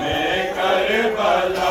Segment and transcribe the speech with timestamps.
[0.00, 1.69] میں کربلا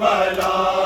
[0.00, 0.79] بلا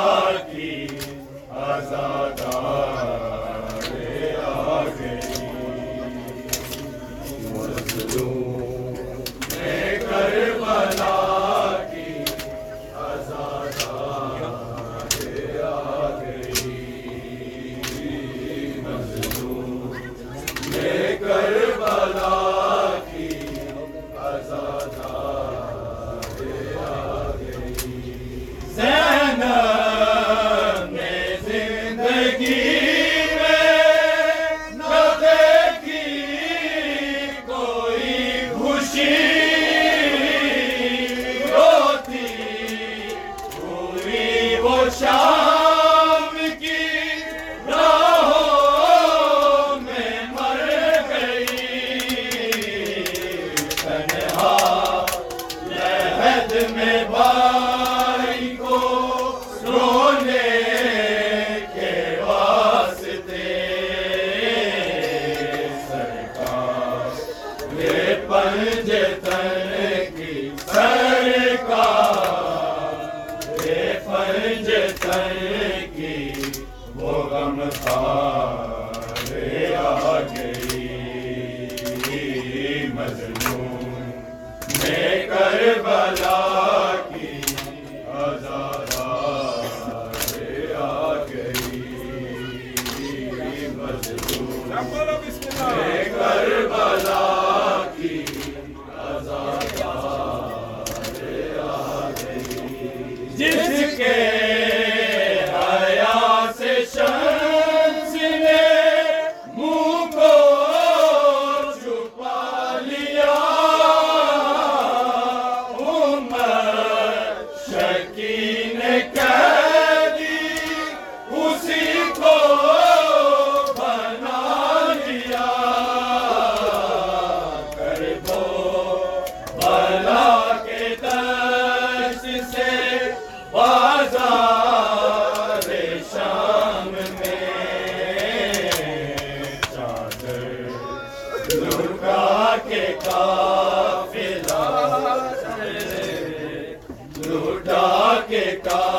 [148.62, 148.93] کا